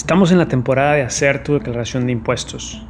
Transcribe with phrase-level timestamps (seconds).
[0.00, 2.82] Estamos en la temporada de hacer tu declaración de impuestos.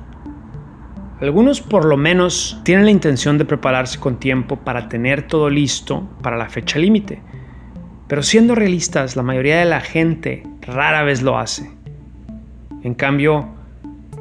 [1.20, 6.08] Algunos por lo menos tienen la intención de prepararse con tiempo para tener todo listo
[6.22, 7.20] para la fecha límite.
[8.06, 11.72] Pero siendo realistas, la mayoría de la gente rara vez lo hace.
[12.84, 13.48] En cambio,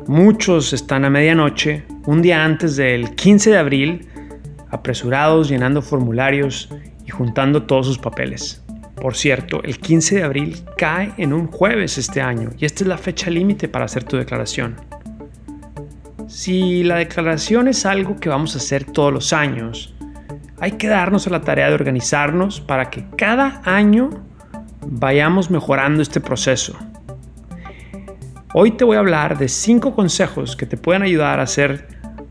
[0.07, 4.07] muchos están a medianoche, un día antes del 15 de abril,
[4.71, 6.69] apresurados llenando formularios
[7.05, 8.63] y juntando todos sus papeles.
[9.01, 12.87] Por cierto, el 15 de abril cae en un jueves este año y esta es
[12.87, 14.75] la fecha límite para hacer tu declaración.
[16.27, 19.95] Si la declaración es algo que vamos a hacer todos los años,
[20.59, 24.09] hay que darnos a la tarea de organizarnos para que cada año
[24.85, 26.77] vayamos mejorando este proceso.
[28.53, 31.87] Hoy te voy a hablar de 5 consejos que te pueden ayudar a hacer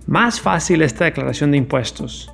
[0.07, 2.31] más fácil esta declaración de impuestos.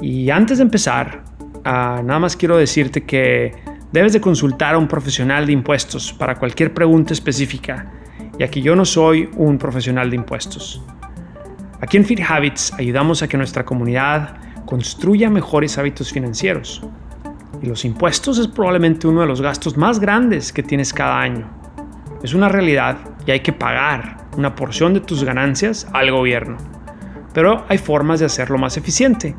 [0.00, 1.29] Y antes de empezar,
[1.64, 3.52] Ah, nada más quiero decirte que
[3.92, 7.92] debes de consultar a un profesional de impuestos para cualquier pregunta específica,
[8.38, 10.82] ya que yo no soy un profesional de impuestos.
[11.80, 16.82] Aquí en Fit Habits ayudamos a que nuestra comunidad construya mejores hábitos financieros.
[17.62, 21.50] Y los impuestos es probablemente uno de los gastos más grandes que tienes cada año.
[22.22, 26.56] Es una realidad y hay que pagar una porción de tus ganancias al gobierno.
[27.34, 29.34] Pero hay formas de hacerlo más eficiente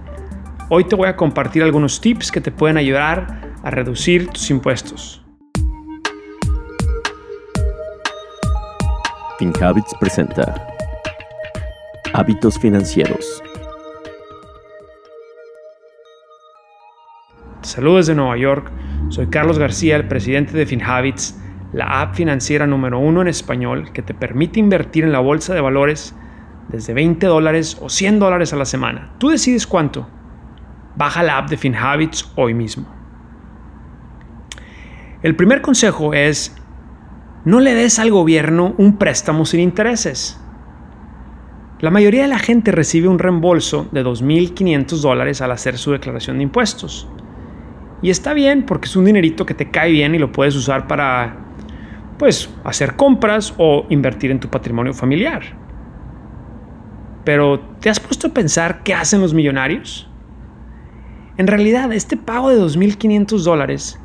[0.73, 5.21] Hoy te voy a compartir algunos tips que te pueden ayudar a reducir tus impuestos.
[9.37, 10.65] FinHabits presenta
[12.13, 13.43] Hábitos Financieros.
[17.63, 18.71] Saludos desde Nueva York.
[19.09, 21.37] Soy Carlos García, el presidente de FinHabits,
[21.73, 25.59] la app financiera número uno en español que te permite invertir en la bolsa de
[25.59, 26.15] valores
[26.69, 29.11] desde 20 dólares o 100 dólares a la semana.
[29.17, 30.07] Tú decides cuánto.
[30.95, 32.85] Baja la app de FinHabits hoy mismo.
[35.21, 36.55] El primer consejo es,
[37.45, 40.39] no le des al gobierno un préstamo sin intereses.
[41.79, 46.37] La mayoría de la gente recibe un reembolso de 2.500 dólares al hacer su declaración
[46.37, 47.07] de impuestos.
[48.03, 50.87] Y está bien porque es un dinerito que te cae bien y lo puedes usar
[50.87, 51.37] para,
[52.19, 55.41] pues, hacer compras o invertir en tu patrimonio familiar.
[57.23, 60.10] Pero, ¿te has puesto a pensar qué hacen los millonarios?
[61.37, 63.99] En realidad, este pago de 2.500 dólares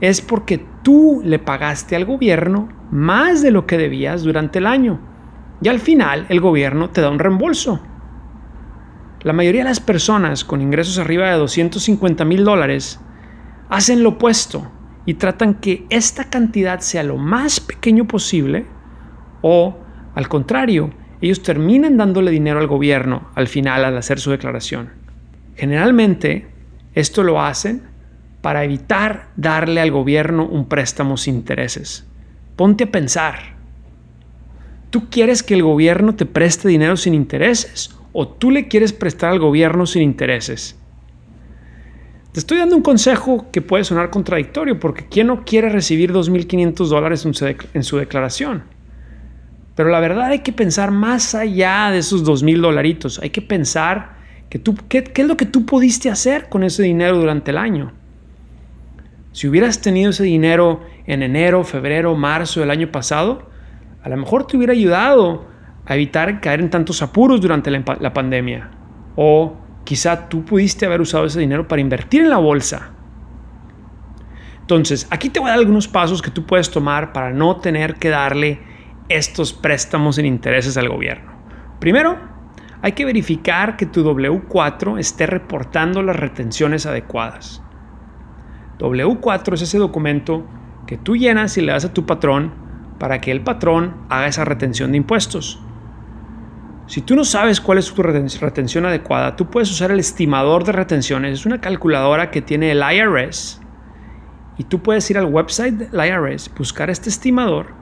[0.00, 5.00] es porque tú le pagaste al gobierno más de lo que debías durante el año.
[5.62, 7.80] Y al final el gobierno te da un reembolso.
[9.22, 13.00] La mayoría de las personas con ingresos arriba de 250 mil dólares
[13.68, 14.70] hacen lo opuesto
[15.06, 18.66] y tratan que esta cantidad sea lo más pequeño posible
[19.40, 19.78] o,
[20.14, 24.90] al contrario, ellos terminan dándole dinero al gobierno al final al hacer su declaración.
[25.54, 26.46] Generalmente,
[26.96, 27.82] esto lo hacen
[28.40, 32.06] para evitar darle al gobierno un préstamo sin intereses.
[32.56, 33.56] Ponte a pensar.
[34.90, 39.30] ¿Tú quieres que el gobierno te preste dinero sin intereses o tú le quieres prestar
[39.30, 40.74] al gobierno sin intereses?
[42.32, 46.88] Te estoy dando un consejo que puede sonar contradictorio porque ¿quién no quiere recibir 2.500
[46.88, 47.26] dólares
[47.74, 48.62] en su declaración?
[49.74, 53.18] Pero la verdad hay que pensar más allá de esos 2.000 dolaritos.
[53.18, 54.15] Hay que pensar
[54.50, 57.92] ¿qué, es lo que tú pudiste hacer con ese dinero durante el año?
[59.32, 63.50] Si hubieras tenido ese dinero en enero, febrero, marzo del año pasado,
[64.02, 65.46] a lo mejor te hubiera ayudado
[65.84, 68.70] a evitar caer en tantos apuros durante la, pandemia.
[69.14, 72.92] O quizá tú pudiste haber usado ese dinero para invertir en la bolsa.
[74.60, 77.96] Entonces, aquí te voy a dar algunos pasos que tú puedes tomar para no tener
[77.96, 78.60] que darle
[79.08, 81.32] estos préstamos en intereses al gobierno.
[81.78, 82.35] Primero,
[82.86, 87.60] hay que verificar que tu W4 esté reportando las retenciones adecuadas.
[88.78, 90.46] W4 es ese documento
[90.86, 92.54] que tú llenas y le das a tu patrón
[93.00, 95.60] para que el patrón haga esa retención de impuestos.
[96.86, 100.70] Si tú no sabes cuál es tu retención adecuada, tú puedes usar el estimador de
[100.70, 101.40] retenciones.
[101.40, 103.60] Es una calculadora que tiene el IRS
[104.58, 107.74] y tú puedes ir al website del IRS, buscar este estimador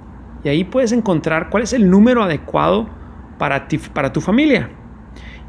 [0.42, 2.88] y ahí puedes encontrar cuál es el número adecuado
[3.36, 4.70] para, ti, para tu familia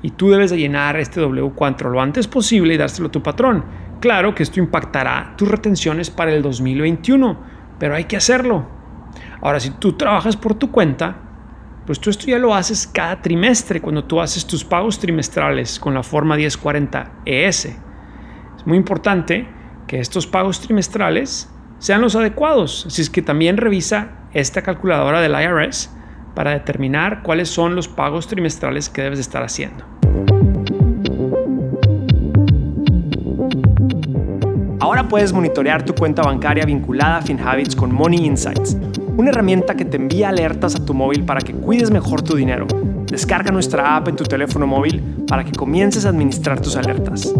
[0.05, 3.65] y tú debes de llenar este W4 lo antes posible y dárselo a tu patrón.
[3.99, 7.39] Claro que esto impactará tus retenciones para el 2021,
[7.79, 8.67] pero hay que hacerlo.
[9.41, 11.17] Ahora, si tú trabajas por tu cuenta,
[11.87, 15.95] pues tú esto ya lo haces cada trimestre cuando tú haces tus pagos trimestrales con
[15.95, 17.65] la forma 1040 ES.
[17.65, 19.49] Es muy importante
[19.87, 21.49] que estos pagos trimestrales
[21.79, 22.85] sean los adecuados.
[22.85, 25.89] Así es que también revisa esta calculadora del IRS
[26.35, 29.94] para determinar cuáles son los pagos trimestrales que debes estar haciendo.
[34.79, 38.77] Ahora puedes monitorear tu cuenta bancaria vinculada a FinHabits con Money Insights
[39.17, 42.67] una herramienta que te envía alertas a tu móvil para que cuides mejor tu dinero.
[43.05, 47.33] Descarga nuestra app en tu teléfono móvil para que comiences a administrar tus alertas.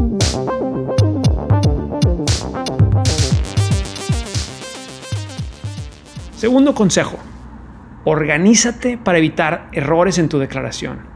[6.38, 7.18] Segundo consejo,
[8.06, 11.15] organízate para evitar errores en tu declaración.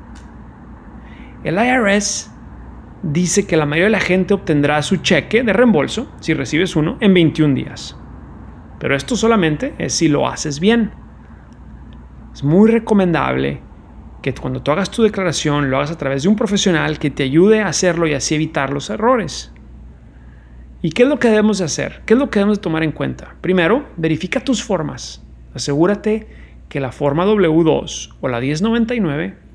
[1.43, 2.31] El IRS
[3.01, 6.97] dice que la mayoría de la gente obtendrá su cheque de reembolso, si recibes uno,
[6.99, 7.95] en 21 días.
[8.79, 10.91] Pero esto solamente es si lo haces bien.
[12.33, 13.61] Es muy recomendable
[14.21, 17.23] que cuando tú hagas tu declaración lo hagas a través de un profesional que te
[17.23, 19.53] ayude a hacerlo y así evitar los errores.
[20.81, 22.01] ¿Y qué es lo que debemos de hacer?
[22.05, 23.35] ¿Qué es lo que debemos de tomar en cuenta?
[23.41, 25.25] Primero, verifica tus formas.
[25.53, 26.27] Asegúrate
[26.67, 29.48] que la forma W2 o la 1099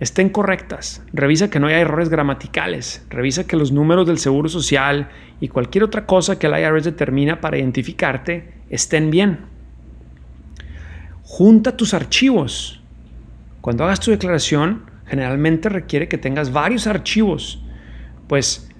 [0.00, 1.02] estén correctas.
[1.12, 3.04] Revisa que no haya errores gramaticales.
[3.08, 5.08] Revisa que los números del Seguro Social
[5.40, 9.40] y cualquier otra cosa que el IRS determina para identificarte estén bien.
[11.22, 12.82] Junta tus archivos.
[13.60, 17.62] Cuando hagas tu declaración, generalmente requiere que tengas varios archivos.
[18.28, 18.70] Pues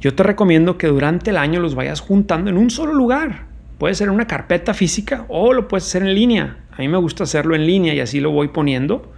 [0.00, 3.46] yo te recomiendo que durante el año los vayas juntando en un solo lugar.
[3.78, 6.58] Puede ser una carpeta física o lo puedes hacer en línea.
[6.72, 9.13] A mí me gusta hacerlo en línea y así lo voy poniendo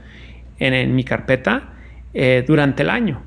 [0.59, 1.75] en, mi carpeta
[2.15, 3.23] eh, durante el año.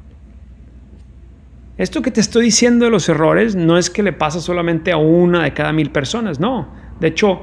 [1.78, 4.98] Esto que te estoy diciendo de los errores no es que le pasa solamente a
[4.98, 6.68] una de cada mil personas, no.
[7.00, 7.42] De hecho,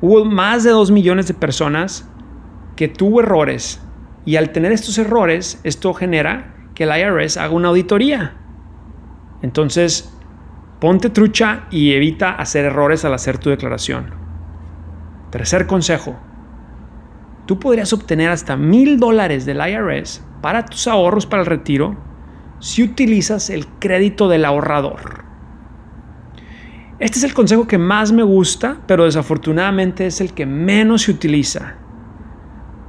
[0.00, 2.08] hubo más de dos millones de personas
[2.76, 3.80] que tuvo errores
[4.26, 8.34] y al tener estos errores, esto genera que el IRS haga una auditoría.
[9.40, 10.12] Entonces,
[10.80, 14.10] ponte trucha y evita hacer errores al hacer tu declaración.
[15.30, 16.16] Tercer consejo,
[17.46, 21.96] tú podrías obtener hasta mil dólares del IRS para tus ahorros para el retiro
[22.58, 25.24] si utilizas el crédito del ahorrador.
[26.98, 31.10] Este es el consejo que más me gusta, pero desafortunadamente es el que menos se
[31.10, 31.74] utiliza.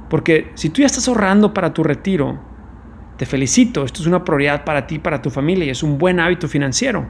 [0.08, 2.40] Porque si tú ya estás ahorrando para tu retiro,
[3.18, 6.20] te felicito, esto es una prioridad para ti, para tu familia y es un buen
[6.20, 7.06] hábito financiero.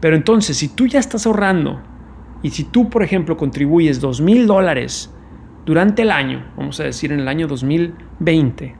[0.00, 1.82] Pero entonces, si tú ya estás ahorrando
[2.42, 5.12] y si tú, por ejemplo, contribuyes dos mil dólares
[5.70, 8.74] durante el año, vamos a decir en el año 2020,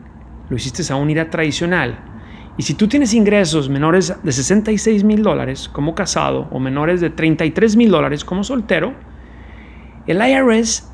[0.49, 2.01] lo hiciste a un IRA tradicional,
[2.59, 7.11] y si tú tienes ingresos menores de 66 mil dólares como casado o menores de
[7.11, 8.95] 33 mil dólares como soltero,
[10.09, 10.91] el IRS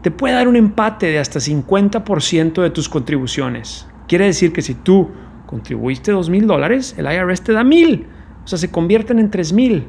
[0.00, 3.86] te puede dar un empate de hasta 50% de tus contribuciones.
[4.06, 5.10] Quiere decir que si tú
[5.44, 8.06] contribuiste 2 mil dólares, el IRS te da mil,
[8.44, 9.88] o sea, se convierten en 3 mil.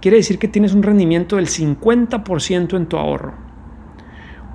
[0.00, 3.51] Quiere decir que tienes un rendimiento del 50% en tu ahorro.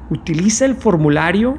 [0.10, 1.58] Utiliza el formulario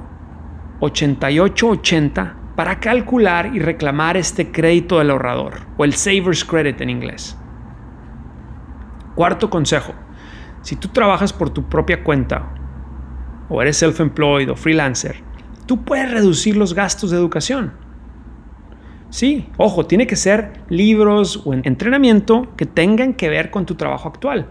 [0.80, 7.36] 8880 para calcular y reclamar este crédito del ahorrador o el Savers Credit en inglés.
[9.14, 9.92] Cuarto consejo,
[10.62, 12.54] si tú trabajas por tu propia cuenta
[13.48, 15.22] o eres self-employed o freelancer,
[15.66, 17.72] tú puedes reducir los gastos de educación.
[19.10, 24.08] Sí, ojo, tiene que ser libros o entrenamiento que tengan que ver con tu trabajo
[24.08, 24.48] actual.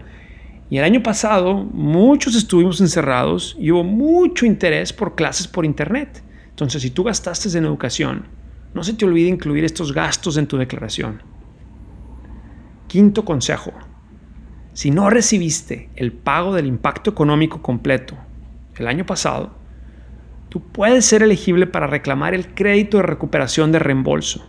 [0.70, 6.22] Y el año pasado muchos estuvimos encerrados y hubo mucho interés por clases por internet.
[6.50, 8.26] Entonces, si tú gastaste en educación,
[8.74, 11.22] no se te olvide incluir estos gastos en tu declaración.
[12.86, 13.72] Quinto consejo.
[14.74, 18.16] Si no recibiste el pago del impacto económico completo
[18.76, 19.54] el año pasado,
[20.50, 24.46] tú puedes ser elegible para reclamar el crédito de recuperación de reembolso.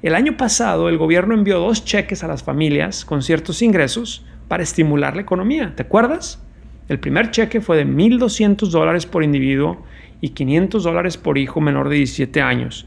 [0.00, 4.62] El año pasado el gobierno envió dos cheques a las familias con ciertos ingresos para
[4.62, 5.74] estimular la economía.
[5.76, 6.42] ¿Te acuerdas?
[6.88, 9.84] El primer cheque fue de 1.200 dólares por individuo
[10.20, 12.86] y 500 dólares por hijo menor de 17 años.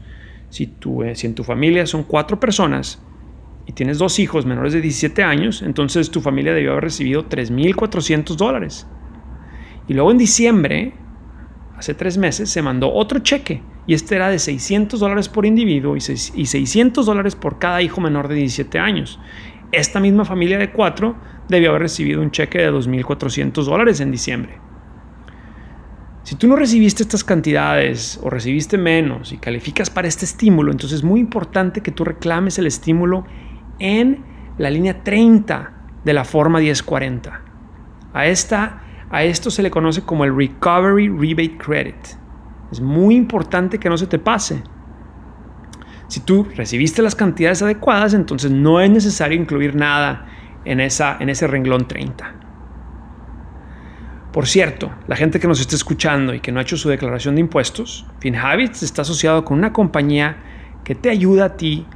[0.50, 3.00] Si, tú, eh, si en tu familia son cuatro personas
[3.66, 8.36] y tienes dos hijos menores de 17 años, entonces tu familia debió haber recibido 3.400
[8.36, 8.86] dólares.
[9.86, 10.94] Y luego en diciembre,
[11.76, 15.96] hace tres meses, se mandó otro cheque y este era de 600 dólares por individuo
[15.96, 19.18] y 600 dólares por cada hijo menor de 17 años.
[19.72, 21.16] Esta misma familia de cuatro
[21.48, 24.58] debió haber recibido un cheque de 2.400 dólares en diciembre.
[26.24, 31.00] Si tú no recibiste estas cantidades o recibiste menos y calificas para este estímulo, entonces
[31.00, 33.24] es muy importante que tú reclames el estímulo
[33.80, 34.24] en
[34.56, 35.72] la línea 30
[36.04, 37.40] de la forma 1040.
[38.12, 42.06] A, esta, a esto se le conoce como el Recovery Rebate Credit.
[42.70, 44.62] Es muy importante que no se te pase.
[46.06, 50.26] Si tú recibiste las cantidades adecuadas, entonces no es necesario incluir nada
[50.64, 52.34] en, esa, en ese renglón 30.
[54.32, 57.34] Por cierto, la gente que nos está escuchando y que no ha hecho su declaración
[57.34, 60.36] de impuestos, FinHabits está asociado con una compañía
[60.84, 61.86] que te ayuda a ti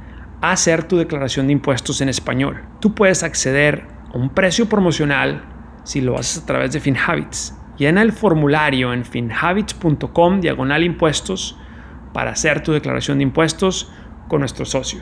[0.41, 2.63] a hacer tu declaración de impuestos en español.
[2.79, 5.43] Tú puedes acceder a un precio promocional
[5.83, 7.55] si lo haces a través de FinHabits.
[7.77, 11.57] Llena el formulario en finhabits.com diagonal impuestos
[12.13, 13.91] para hacer tu declaración de impuestos
[14.27, 15.01] con nuestro socio.